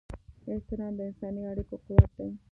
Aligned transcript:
احترام 0.55 0.93
د 0.97 1.01
انساني 1.09 1.41
اړیکو 1.51 1.75
قوت 1.85 2.11
دی. 2.17 2.29